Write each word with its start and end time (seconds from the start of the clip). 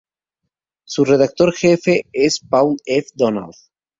Su 0.83 1.05
redactor 1.05 1.53
jefe 1.53 2.07
es 2.11 2.39
Paul 2.39 2.77
F. 2.85 3.09
Donald. 3.13 3.53